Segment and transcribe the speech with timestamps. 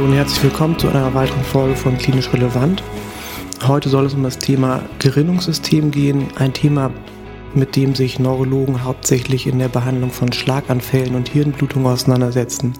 [0.00, 2.82] Hallo und herzlich willkommen zu einer weiteren Folge von Klinisch Relevant.
[3.68, 6.90] Heute soll es um das Thema Gerinnungssystem gehen, ein Thema,
[7.54, 12.72] mit dem sich Neurologen hauptsächlich in der Behandlung von Schlaganfällen und Hirnblutung auseinandersetzen.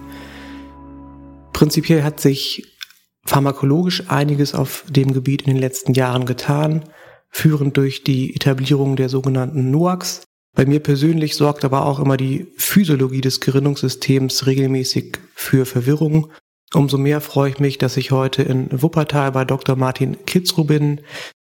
[1.53, 2.75] Prinzipiell hat sich
[3.23, 6.85] pharmakologisch einiges auf dem Gebiet in den letzten Jahren getan,
[7.29, 10.23] führend durch die Etablierung der sogenannten NOACs.
[10.55, 16.31] Bei mir persönlich sorgt aber auch immer die Physiologie des Gerinnungssystems regelmäßig für Verwirrung.
[16.73, 19.75] Umso mehr freue ich mich, dass ich heute in Wuppertal bei Dr.
[19.75, 21.01] Martin Kitzrow bin.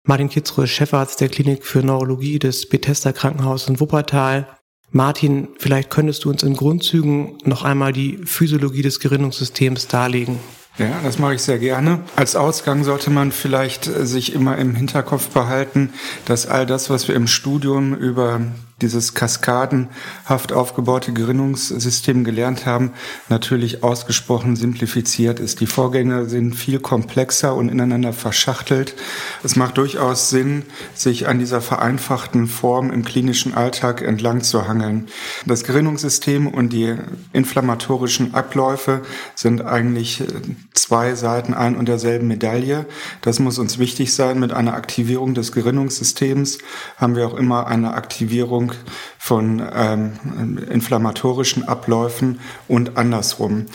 [0.04, 4.48] Martin Kitzrow ist Chefarzt der Klinik für Neurologie des Bethesda Krankenhauses in Wuppertal.
[4.92, 10.40] Martin, vielleicht könntest du uns in Grundzügen noch einmal die Physiologie des Gerinnungssystems darlegen.
[10.78, 12.02] Ja, das mache ich sehr gerne.
[12.16, 15.92] Als Ausgang sollte man vielleicht sich immer im Hinterkopf behalten,
[16.26, 18.42] dass all das, was wir im Studium über
[18.82, 22.92] dieses kaskadenhaft aufgebaute Gerinnungssystem gelernt haben,
[23.28, 25.62] natürlich ausgesprochen simplifiziert ist.
[25.62, 28.96] Die Vorgänge sind viel komplexer und ineinander verschachtelt.
[29.44, 35.08] Es macht durchaus Sinn, sich an dieser vereinfachten Form im klinischen Alltag entlang zu hangeln.
[35.48, 36.96] Das Gerinnungssystem und die
[37.34, 39.02] inflammatorischen Abläufe
[39.34, 40.26] sind eigentlich äh,
[40.74, 42.86] zwei Seiten ein und derselben Medaille.
[43.22, 44.40] Das muss uns wichtig sein.
[44.40, 46.60] Mit einer Aktivierung des Gerinnungssystems
[46.98, 53.66] haben wir auch immer eine Aktivierung Bekämpfung von ähm, inflammatorischen Abläufen und andersrum.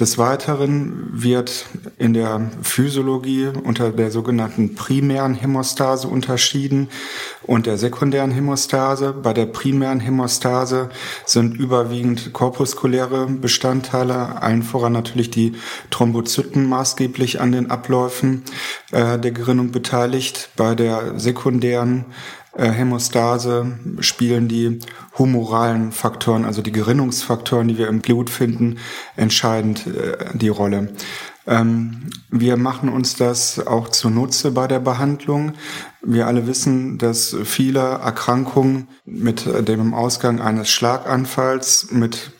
[0.00, 1.66] Des Weiteren wird
[1.98, 6.88] in der Physiologie unter der sogenannten primären Hämostase unterschieden
[7.42, 9.12] und der sekundären Hämostase.
[9.12, 10.88] Bei der primären Hämostase
[11.26, 15.52] sind überwiegend korpuskuläre Bestandteile, allen voran natürlich die
[15.90, 18.44] Thrombozyten maßgeblich an den Abläufen
[18.92, 20.48] äh, der Gerinnung beteiligt.
[20.56, 22.06] Bei der sekundären
[22.54, 24.78] äh, Hämostase spielen die
[25.18, 28.78] humoralen Faktoren, also die Gerinnungsfaktoren, die wir im Blut finden,
[29.16, 30.92] entscheidend äh, die Rolle.
[31.46, 35.52] Ähm, wir machen uns das auch zunutze bei der Behandlung.
[36.02, 42.32] Wir alle wissen, dass viele Erkrankungen mit dem Ausgang eines Schlaganfalls mit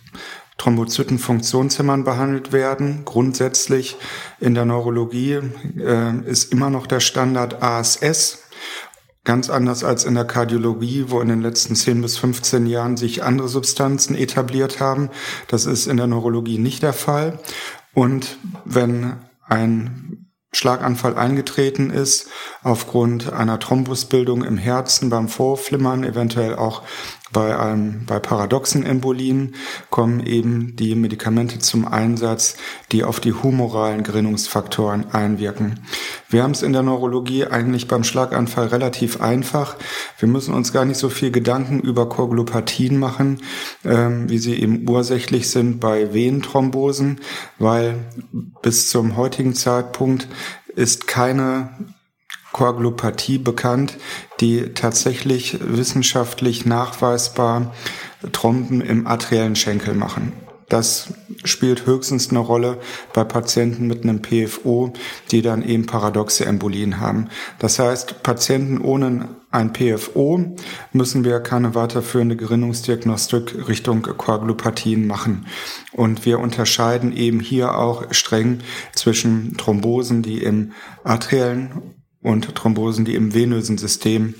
[0.58, 3.02] Thrombozytenfunktionshämmern behandelt werden.
[3.04, 3.96] Grundsätzlich
[4.38, 5.40] in der Neurologie
[5.78, 8.41] äh, ist immer noch der Standard ASS,
[9.24, 13.22] Ganz anders als in der Kardiologie, wo in den letzten 10 bis 15 Jahren sich
[13.22, 15.10] andere Substanzen etabliert haben.
[15.46, 17.38] Das ist in der Neurologie nicht der Fall.
[17.94, 22.28] Und wenn ein Schlaganfall eingetreten ist,
[22.62, 26.82] aufgrund einer Thrombusbildung im Herzen beim Vorflimmern, eventuell auch
[27.32, 29.54] bei, einem, bei paradoxen Embolien
[29.90, 32.56] kommen eben die Medikamente zum Einsatz,
[32.92, 35.80] die auf die humoralen Gerinnungsfaktoren einwirken.
[36.28, 39.76] Wir haben es in der Neurologie eigentlich beim Schlaganfall relativ einfach.
[40.18, 43.40] Wir müssen uns gar nicht so viel Gedanken über Koagulopathien machen,
[43.84, 47.20] ähm, wie sie eben ursächlich sind bei Venenthrombosen,
[47.58, 47.98] weil
[48.62, 50.28] bis zum heutigen Zeitpunkt
[50.74, 51.70] ist keine
[52.52, 53.96] Koagulopathie bekannt,
[54.40, 57.72] die tatsächlich wissenschaftlich nachweisbar
[58.32, 60.32] Tromben im arteriellen Schenkel machen.
[60.72, 61.12] Das
[61.44, 62.78] spielt höchstens eine Rolle
[63.12, 64.94] bei Patienten mit einem PFO,
[65.30, 67.28] die dann eben paradoxe Embolien haben.
[67.58, 70.56] Das heißt, Patienten ohne ein PFO
[70.94, 75.46] müssen wir keine weiterführende Gerinnungsdiagnostik Richtung Koagulopathien machen.
[75.92, 78.60] Und wir unterscheiden eben hier auch streng
[78.94, 80.72] zwischen Thrombosen, die im
[81.04, 81.91] arteriellen
[82.22, 84.34] und Thrombosen, die im venösen System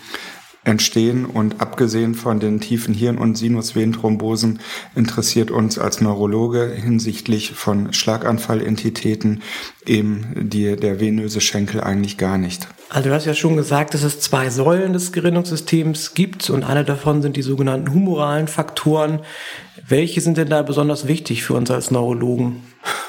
[0.65, 1.25] entstehen.
[1.27, 4.61] Und abgesehen von den tiefen Hirn- und Sinusvenenthrombosen
[4.95, 9.43] interessiert uns als Neurologe hinsichtlich von Schlaganfallentitäten
[9.87, 12.69] eben die, der venöse Schenkel eigentlich gar nicht.
[12.89, 16.85] Also du hast ja schon gesagt, dass es zwei Säulen des Gerinnungssystems gibt und eine
[16.85, 19.21] davon sind die sogenannten humoralen Faktoren.
[19.89, 22.63] Welche sind denn da besonders wichtig für uns als Neurologen?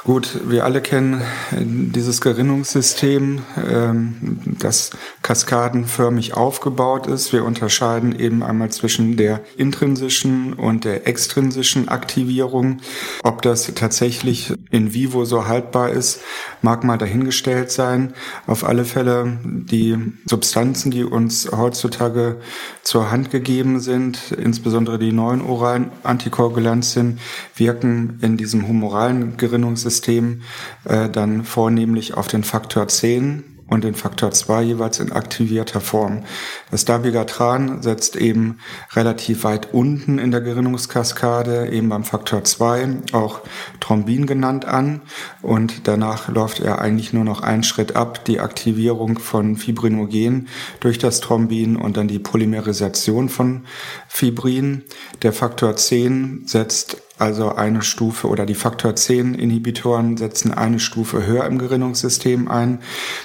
[0.05, 1.21] Gut, wir alle kennen
[1.51, 4.89] äh, dieses Gerinnungssystem, ähm, das
[5.21, 7.31] kaskadenförmig aufgebaut ist.
[7.31, 12.81] Wir unterscheiden eben einmal zwischen der intrinsischen und der extrinsischen Aktivierung.
[13.23, 16.19] Ob das tatsächlich in vivo so haltbar ist,
[16.61, 18.13] mag mal dahingestellt sein.
[18.45, 22.41] Auf alle Fälle die Substanzen, die uns heutzutage
[22.81, 27.19] zur Hand gegeben sind, insbesondere die neuen oralen Antikoagulantien,
[27.55, 33.43] wirken in diesem humoralen Gerinnungssystem äh, dann vornehmlich auf den Faktor 10
[33.73, 36.23] und den Faktor 2 jeweils in aktivierter Form.
[36.69, 38.59] Das Dabigatran setzt eben
[38.93, 43.41] relativ weit unten in der Gerinnungskaskade, eben beim Faktor 2, auch
[43.79, 45.01] Thrombin genannt an.
[45.41, 50.49] Und danach läuft er eigentlich nur noch einen Schritt ab, die Aktivierung von Fibrinogen
[50.79, 53.65] durch das Thrombin und dann die Polymerisation von
[54.07, 54.83] Fibrin.
[55.23, 61.25] Der Faktor 10 setzt also eine Stufe oder die Faktor 10 Inhibitoren setzen eine Stufe
[61.25, 62.79] höher im Gerinnungssystem ein.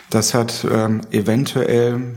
[0.09, 2.15] Das hat ähm, eventuell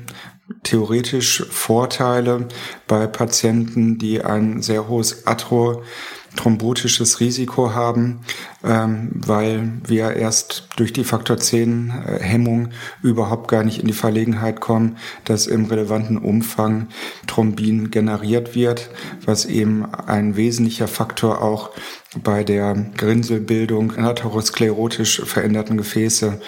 [0.62, 2.48] theoretisch Vorteile
[2.88, 5.82] bei Patienten, die ein sehr hohes Atro
[6.36, 8.22] thrombotisches Risiko haben,
[8.64, 12.70] ähm, weil wir erst durch die Faktor 10 äh, Hemmung
[13.02, 16.88] überhaupt gar nicht in die Verlegenheit kommen, dass im relevanten Umfang
[17.28, 18.90] Thrombin generiert wird,
[19.26, 21.72] was eben ein wesentlicher Faktor auch
[22.24, 26.42] bei der Grinselbildung atherosklerotisch veränderten Gefäße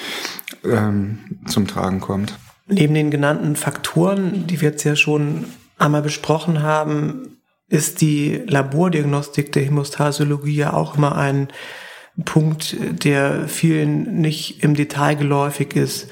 [0.63, 2.33] ähm, zum Tragen kommt.
[2.67, 5.45] Neben den genannten Faktoren, die wir jetzt ja schon
[5.77, 7.37] einmal besprochen haben,
[7.73, 11.47] ist die Labordiagnostik der Hämostasiologie ja auch immer ein
[12.23, 16.07] Punkt, der vielen nicht im Detail geläufig ist.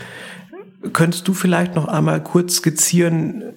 [0.91, 3.53] Könntest du vielleicht noch einmal kurz skizzieren,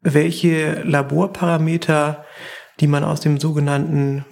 [0.00, 2.24] welche Laborparameter,
[2.80, 4.24] die man aus dem sogenannten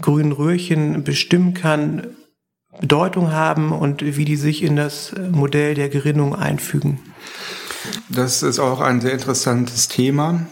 [0.00, 2.06] grünen Röhrchen bestimmen kann,
[2.80, 7.00] Bedeutung haben und wie die sich in das Modell der Gerinnung einfügen?
[8.08, 10.46] Das ist auch ein sehr interessantes Thema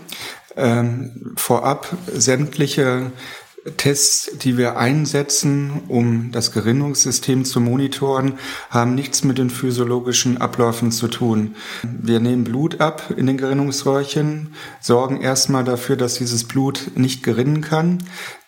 [0.56, 3.12] ähm, vorab sämtliche
[3.76, 8.34] Tests, die wir einsetzen, um das Gerinnungssystem zu monitoren,
[8.70, 11.54] haben nichts mit den physiologischen Abläufen zu tun.
[11.84, 17.60] Wir nehmen Blut ab in den Gerinnungsröhrchen, sorgen erstmal dafür, dass dieses Blut nicht gerinnen
[17.60, 17.98] kann.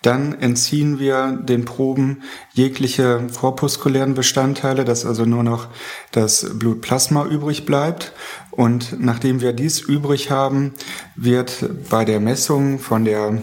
[0.03, 2.23] Dann entziehen wir den Proben
[2.53, 5.69] jegliche korpuskulären Bestandteile, dass also nur noch
[6.11, 8.13] das Blutplasma übrig bleibt.
[8.51, 10.75] Und nachdem wir dies übrig haben,
[11.17, 13.43] wird bei der Messung von der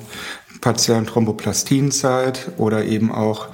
[0.61, 3.47] partiellen Thromboplastinzeit oder eben auch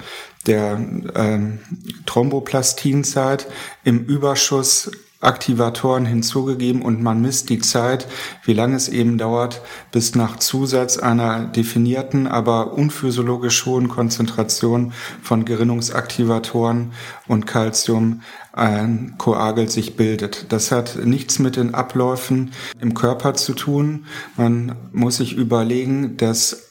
[0.46, 0.80] der
[1.14, 1.58] ähm,
[2.06, 3.46] Thromboplastinzeit
[3.84, 4.90] im Überschuss
[5.20, 8.06] Aktivatoren hinzugegeben und man misst die Zeit,
[8.44, 15.44] wie lange es eben dauert, bis nach Zusatz einer definierten, aber unphysiologisch hohen Konzentration von
[15.44, 16.92] Gerinnungsaktivatoren
[17.26, 18.22] und Calcium
[18.52, 20.52] ein Koagel sich bildet.
[20.52, 24.06] Das hat nichts mit den Abläufen im Körper zu tun.
[24.36, 26.67] Man muss sich überlegen, dass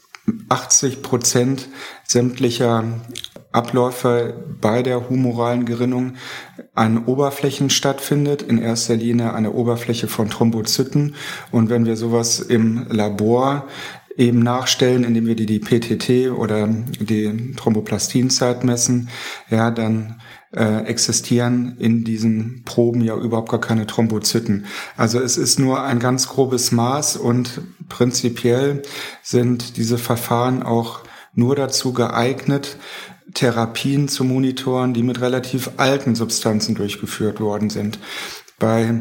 [0.50, 1.70] 80 Prozent
[2.04, 2.84] sämtlicher
[3.52, 6.14] Abläufe bei der humoralen Gerinnung
[6.76, 11.16] an Oberflächen stattfindet, in erster Linie eine Oberfläche von Thrombozyten.
[11.52, 13.68] Und wenn wir sowas im Labor
[14.18, 19.10] eben nachstellen, indem wir die, die PTT oder die Thromboplastinzeit messen,
[19.50, 20.20] ja, dann
[20.54, 24.66] äh, existieren in diesen Proben ja überhaupt gar keine Thrombozyten.
[24.96, 28.82] Also es ist nur ein ganz grobes Maß und prinzipiell
[29.22, 31.02] sind diese Verfahren auch
[31.34, 32.78] nur dazu geeignet,
[33.34, 38.00] Therapien zu monitoren, die mit relativ alten Substanzen durchgeführt worden sind.
[38.60, 38.92] Bei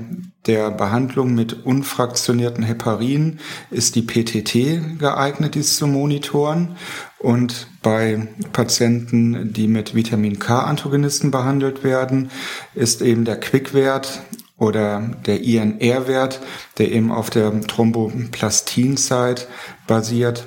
[0.47, 6.77] der Behandlung mit unfraktionierten Heparin ist die PTT geeignet, dies zu monitoren.
[7.19, 12.31] Und bei Patienten, die mit Vitamin K-Antagonisten behandelt werden,
[12.75, 14.21] ist eben der Quickwert
[14.59, 16.41] oder der INR-Wert,
[16.79, 19.49] der eben auf der Thromboplastinzeit
[19.87, 20.47] basiert,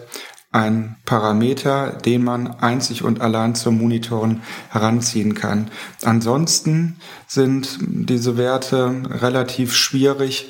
[0.51, 5.69] ein Parameter, den man einzig und allein zum Monitoren heranziehen kann.
[6.03, 6.97] Ansonsten
[7.27, 10.49] sind diese Werte relativ schwierig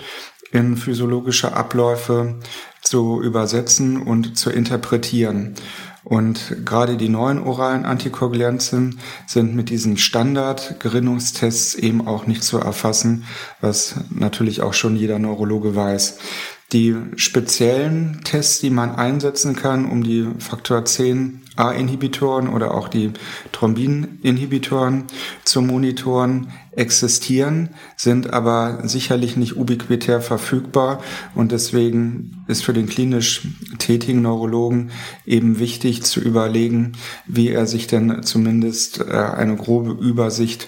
[0.51, 2.39] in physiologische Abläufe
[2.81, 5.55] zu übersetzen und zu interpretieren.
[6.03, 13.25] Und gerade die neuen oralen Antikoagulantien sind mit diesen Standardgerinnungstests eben auch nicht zu erfassen,
[13.61, 16.17] was natürlich auch schon jeder Neurologe weiß.
[16.71, 23.11] Die speziellen Tests, die man einsetzen kann, um die Faktor 10 A-Inhibitoren oder auch die
[23.51, 25.05] Thrombin-Inhibitoren
[25.43, 31.01] zu monitoren, existieren, sind aber sicherlich nicht ubiquitär verfügbar.
[31.35, 33.47] Und deswegen ist für den klinisch
[33.79, 34.91] tätigen Neurologen
[35.25, 36.93] eben wichtig zu überlegen,
[37.25, 40.67] wie er sich denn zumindest äh, eine grobe Übersicht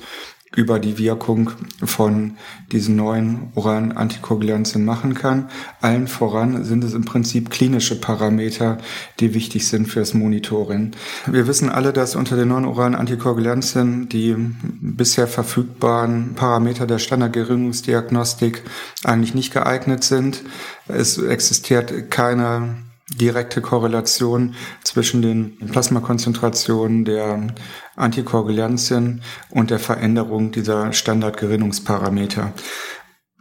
[0.55, 1.51] über die Wirkung
[1.84, 2.36] von
[2.72, 5.50] diesen neuen oralen Antikoagulantien machen kann.
[5.79, 8.77] Allen voran sind es im Prinzip klinische Parameter,
[9.22, 10.91] die wichtig sind fürs Monitoring.
[11.25, 14.36] Wir wissen alle, dass unter den neuen oralen Antikoagulantien die
[14.81, 18.63] bisher verfügbaren Parameter der Standardgerinnungsdiagnostik
[19.05, 20.43] eigentlich nicht geeignet sind.
[20.89, 22.75] Es existiert keine
[23.15, 27.48] direkte Korrelation zwischen den Plasmakonzentrationen der
[27.96, 32.53] Antikoagulantien und der Veränderung dieser Standardgerinnungsparameter.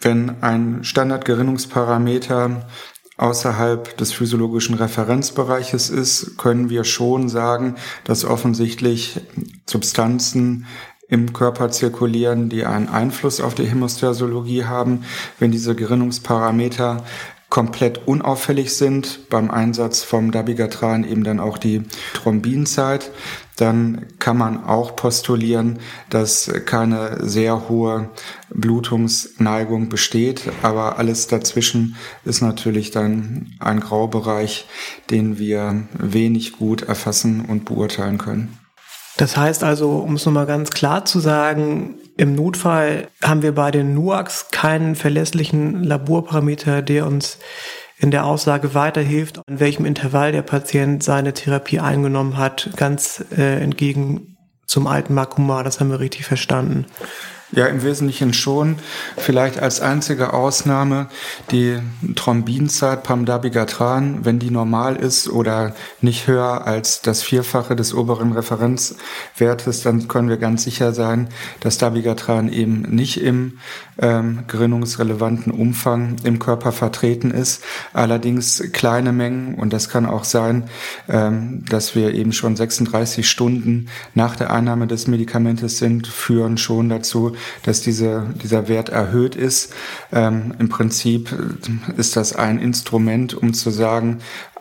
[0.00, 2.66] Wenn ein Standardgerinnungsparameter
[3.18, 9.20] außerhalb des physiologischen Referenzbereiches ist, können wir schon sagen, dass offensichtlich
[9.68, 10.66] Substanzen
[11.10, 15.04] im Körper zirkulieren, die einen Einfluss auf die Hämostasiologie haben.
[15.38, 17.04] Wenn diese Gerinnungsparameter
[17.50, 21.82] komplett unauffällig sind, beim Einsatz vom Dabigatran eben dann auch die
[22.14, 23.10] Thrombinzeit,
[23.56, 28.08] dann kann man auch postulieren, dass keine sehr hohe
[28.48, 34.66] Blutungsneigung besteht, aber alles dazwischen ist natürlich dann ein Graubereich,
[35.10, 38.56] den wir wenig gut erfassen und beurteilen können.
[39.16, 43.70] Das heißt also, um es nochmal ganz klar zu sagen, im Notfall haben wir bei
[43.70, 47.38] den NUACs keinen verlässlichen Laborparameter, der uns
[47.98, 53.60] in der Aussage weiterhilft, in welchem Intervall der Patient seine Therapie eingenommen hat, ganz äh,
[53.62, 55.62] entgegen zum alten Makuma.
[55.62, 56.86] Das haben wir richtig verstanden.
[57.52, 58.76] Ja, im Wesentlichen schon.
[59.16, 61.08] Vielleicht als einzige Ausnahme
[61.50, 61.78] die
[62.14, 69.82] Thrombinzeit Pamdabigatran, wenn die normal ist oder nicht höher als das Vierfache des oberen Referenzwertes,
[69.82, 71.28] dann können wir ganz sicher sein,
[71.58, 73.58] dass Dabigatran eben nicht im
[73.98, 77.64] ähm, gerinnungsrelevanten Umfang im Körper vertreten ist.
[77.92, 80.70] Allerdings kleine Mengen und das kann auch sein,
[81.08, 86.88] ähm, dass wir eben schon 36 Stunden nach der Einnahme des Medikamentes sind, führen schon
[86.88, 87.32] dazu,
[87.64, 89.72] dass diese, dieser Wert erhöht ist.
[90.12, 91.34] Ähm, Im Prinzip
[91.96, 94.20] ist das ein Instrument, um zu sagen,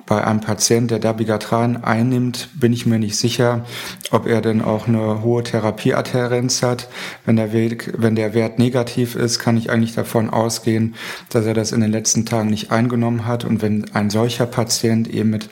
[0.09, 3.63] bei einem Patient, der Dabigatran einnimmt, bin ich mir nicht sicher,
[4.09, 6.89] ob er denn auch eine hohe Therapieadherenz hat.
[7.25, 10.95] Wenn der, Weg, wenn der Wert negativ ist, kann ich eigentlich davon ausgehen,
[11.29, 13.45] dass er das in den letzten Tagen nicht eingenommen hat.
[13.45, 15.49] Und wenn ein solcher Patient eben mit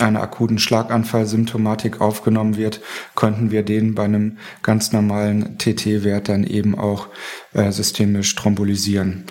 [0.00, 2.80] einer akuten Schlaganfallsymptomatik aufgenommen wird,
[3.14, 7.08] könnten wir den bei einem ganz normalen TT-Wert dann eben auch
[7.54, 9.24] äh, systemisch thrombolysieren.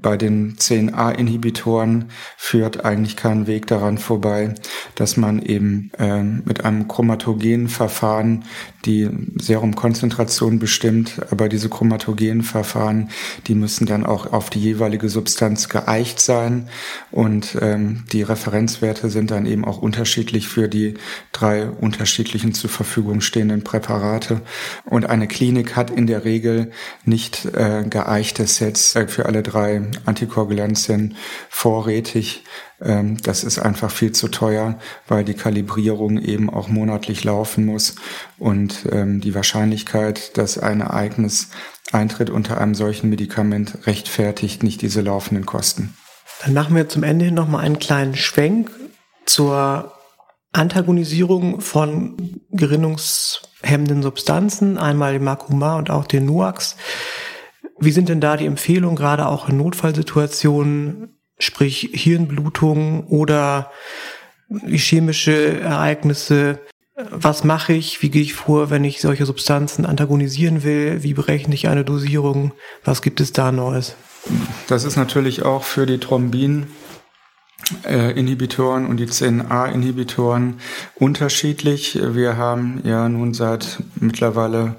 [0.00, 4.54] Bei den 10a-Inhibitoren führt eigentlich kein Weg daran vorbei,
[4.94, 8.44] dass man eben äh, mit einem chromatogenen Verfahren
[8.84, 13.10] die Serumkonzentration bestimmt, aber diese chromatogenen Verfahren,
[13.46, 16.68] die müssen dann auch auf die jeweilige Substanz geeicht sein
[17.10, 20.94] und ähm, die Referenzwerte sind dann eben auch unterschiedlich für die
[21.32, 24.40] drei unterschiedlichen zur Verfügung stehenden Präparate
[24.84, 26.70] und eine Klinik hat in der Regel
[27.04, 31.16] nicht äh, geeichte Sets äh, für alle drei Antikoagulantien
[31.48, 32.44] vorrätig.
[32.82, 37.96] Ähm, das ist einfach viel zu teuer, weil die Kalibrierung eben auch monatlich laufen muss
[38.38, 41.50] und ähm, die Wahrscheinlichkeit, dass ein Ereignis
[41.92, 45.94] eintritt unter einem solchen Medikament, rechtfertigt nicht diese laufenden Kosten.
[46.44, 48.70] Dann machen wir zum Ende hin nochmal einen kleinen Schwenk
[49.26, 49.92] zur
[50.52, 56.76] Antagonisierung von gerinnungshemmenden Substanzen, einmal den Makuma und auch den Nuax.
[57.78, 63.70] Wie sind denn da die Empfehlungen, gerade auch in Notfallsituationen, sprich Hirnblutung oder
[64.68, 66.60] chemische Ereignisse?
[67.10, 68.02] Was mache ich?
[68.02, 71.02] Wie gehe ich vor, wenn ich solche Substanzen antagonisieren will?
[71.02, 72.52] Wie berechne ich eine Dosierung?
[72.84, 73.96] Was gibt es da Neues?
[74.68, 76.66] Das ist natürlich auch für die Thrombin
[77.84, 80.60] Inhibitoren und die 10a-Inhibitoren
[80.96, 81.98] unterschiedlich.
[82.02, 84.76] Wir haben ja nun seit mittlerweile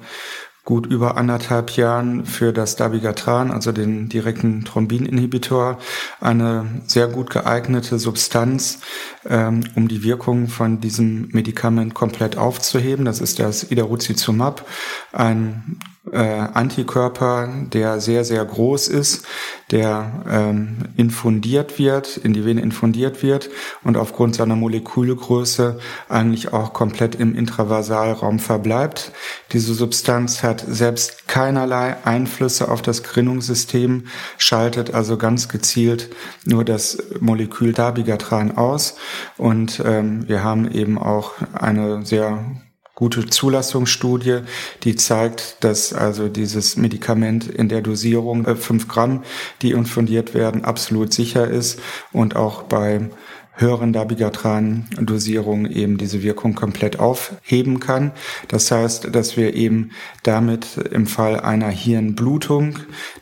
[0.65, 5.77] gut über anderthalb Jahren für das Dabigatran, also den direkten Thrombininhibitor,
[6.21, 8.79] eine sehr gut geeignete Substanz,
[9.27, 13.03] ähm, um die Wirkung von diesem Medikament komplett aufzuheben.
[13.03, 14.65] Das ist das Idarucizumab,
[15.11, 15.79] ein
[16.11, 19.25] äh, Antikörper, der sehr, sehr groß ist,
[19.71, 23.49] der ähm, infundiert wird, in die Vene infundiert wird
[23.83, 25.79] und aufgrund seiner Molekülgröße
[26.09, 29.13] eigentlich auch komplett im Intravasalraum verbleibt.
[29.53, 34.07] Diese Substanz hat selbst keinerlei Einflüsse auf das Gerinnungssystem,
[34.37, 36.09] schaltet also ganz gezielt
[36.45, 38.97] nur das Molekül Dabigatran aus
[39.37, 42.43] und ähm, wir haben eben auch eine sehr
[42.95, 44.41] gute Zulassungsstudie,
[44.83, 49.23] die zeigt, dass also dieses Medikament in der Dosierung äh, 5 Gramm,
[49.61, 51.79] die infundiert werden, absolut sicher ist
[52.11, 53.09] und auch bei
[53.55, 58.11] höheren Dabigatran-Dosierungen eben diese Wirkung komplett aufheben kann.
[58.47, 59.91] Das heißt, dass wir eben
[60.23, 62.79] damit im Fall einer Hirnblutung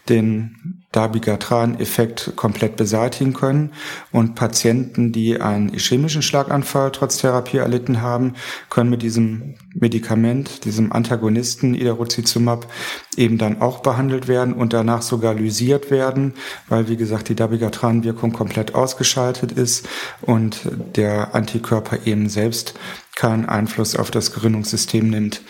[0.08, 3.74] den Dabigatran-Effekt komplett beseitigen können.
[4.12, 8.36] Und Patienten, die einen ischämischen Schlaganfall trotz Therapie erlitten haben,
[8.70, 12.68] können mit diesem Medikament, diesem Antagonisten Idarucizumab,
[13.16, 16.34] eben dann auch behandelt werden und danach sogar lysiert werden,
[16.68, 19.88] weil, wie gesagt, die Dabigatran-Wirkung komplett ausgeschaltet ist
[20.22, 20.62] und
[20.96, 22.74] der Antikörper eben selbst
[23.22, 25.42] keinen Einfluss auf das Gerinnungssystem nimmt.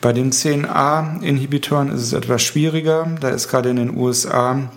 [0.00, 3.10] Bei den 10a-Inhibitoren ist es etwas schwieriger.
[3.20, 4.70] Da ist gerade in den USA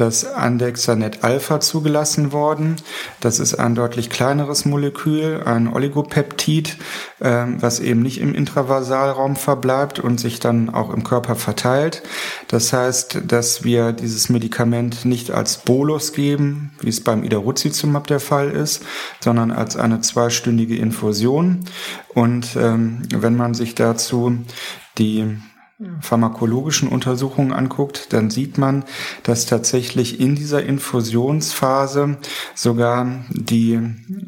[0.00, 2.76] das Andexanet Alpha zugelassen worden.
[3.20, 6.78] Das ist ein deutlich kleineres Molekül, ein Oligopeptid,
[7.20, 12.02] äh, was eben nicht im Intravasalraum verbleibt und sich dann auch im Körper verteilt.
[12.48, 18.20] Das heißt, dass wir dieses Medikament nicht als Bolus geben, wie es beim Idaruzizumab der
[18.20, 18.82] Fall ist,
[19.20, 21.66] sondern als eine zweistündige Infusion.
[22.14, 24.38] Und ähm, wenn man sich dazu
[24.96, 25.36] die
[26.00, 28.84] pharmakologischen Untersuchungen anguckt, dann sieht man,
[29.22, 32.18] dass tatsächlich in dieser Infusionsphase
[32.54, 33.78] sogar die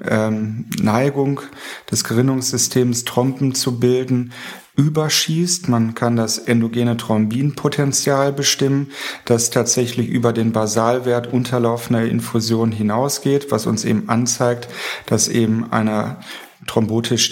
[0.04, 1.40] ähm, Neigung
[1.90, 4.32] des Gerinnungssystems Trompen zu bilden
[4.76, 5.68] überschießt.
[5.68, 8.90] Man kann das endogene Thrombinpotenzial bestimmen,
[9.26, 14.68] das tatsächlich über den Basalwert unterlaufender Infusion hinausgeht, was uns eben anzeigt,
[15.06, 16.16] dass eben eine
[16.66, 17.30] thrombotisch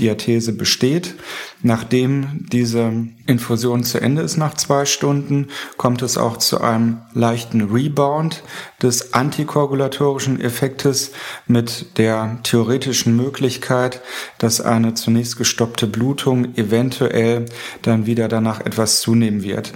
[0.00, 1.14] Diathese besteht.
[1.62, 2.92] Nachdem diese
[3.26, 8.42] Infusion zu Ende ist nach zwei Stunden, kommt es auch zu einem leichten Rebound
[8.82, 11.12] des antikoagulatorischen Effektes
[11.46, 14.00] mit der theoretischen Möglichkeit,
[14.38, 17.46] dass eine zunächst gestoppte Blutung eventuell
[17.82, 19.72] dann wieder danach etwas zunehmen wird.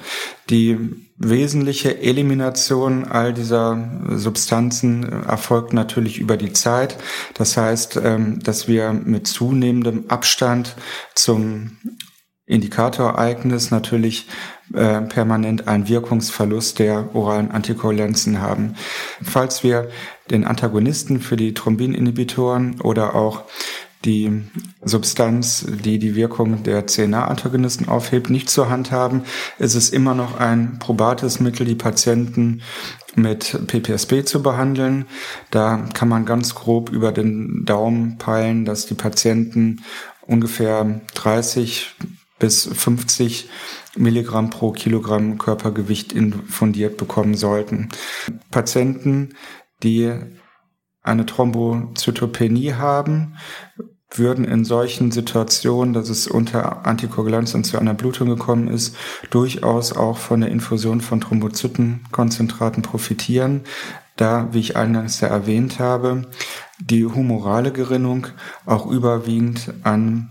[0.50, 0.78] Die
[1.16, 6.96] wesentliche Elimination all dieser Substanzen erfolgt natürlich über die Zeit.
[7.34, 10.74] Das heißt, ähm, dass wir mit zunehmendem Abstand
[11.14, 11.78] zum
[12.46, 14.26] Indikatorereignis natürlich
[14.74, 18.74] äh, permanent einen Wirkungsverlust der oralen Antikoagulanzen haben.
[19.22, 19.88] Falls wir
[20.30, 23.44] den Antagonisten für die Thrombin-Inhibitoren oder auch
[24.04, 24.42] die
[24.82, 29.22] Substanz, die die Wirkung der CNA-Antagonisten aufhebt, nicht zur Hand haben,
[29.58, 32.62] ist es immer noch ein probates Mittel, die Patienten
[33.16, 35.06] mit PPSB zu behandeln.
[35.50, 39.82] Da kann man ganz grob über den Daumen peilen, dass die Patienten
[40.26, 41.94] ungefähr 30
[42.38, 43.48] bis 50
[43.96, 47.88] Milligramm pro Kilogramm Körpergewicht infundiert bekommen sollten.
[48.50, 49.34] Patienten,
[49.82, 50.12] die
[51.02, 53.36] eine Thrombozytopenie haben,
[54.18, 58.96] würden in solchen Situationen, dass es unter Antikoagulanz und zu einer Blutung gekommen ist,
[59.30, 63.62] durchaus auch von der Infusion von Thrombozytenkonzentraten profitieren,
[64.16, 66.26] da, wie ich eingangs ja erwähnt habe,
[66.78, 68.28] die humorale Gerinnung
[68.66, 70.30] auch überwiegend an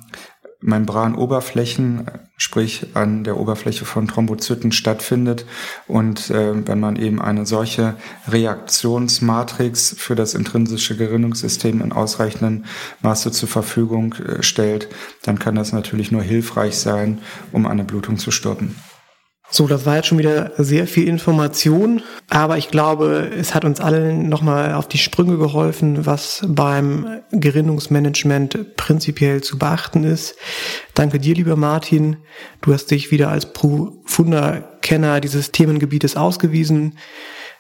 [0.62, 2.06] Membranoberflächen,
[2.43, 5.45] sprich an der Oberfläche von Thrombozyten stattfindet.
[5.88, 7.95] Und äh, wenn man eben eine solche
[8.27, 12.65] Reaktionsmatrix für das intrinsische Gerinnungssystem in ausreichendem
[13.01, 14.89] Maße zur Verfügung äh, stellt,
[15.23, 17.19] dann kann das natürlich nur hilfreich sein,
[17.53, 18.75] um eine Blutung zu stoppen.
[19.56, 23.80] So, das war jetzt schon wieder sehr viel Information, aber ich glaube, es hat uns
[23.80, 30.38] allen nochmal auf die Sprünge geholfen, was beim Gerinnungsmanagement prinzipiell zu beachten ist.
[30.96, 32.18] Danke dir, lieber Martin.
[32.62, 36.98] Du hast dich wieder als profunder Kenner dieses Themengebietes ausgewiesen.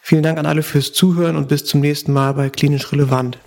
[0.01, 3.37] Vielen Dank an alle fürs Zuhören und bis zum nächsten Mal bei Klinisch Relevant.